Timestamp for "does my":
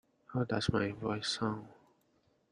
0.45-0.93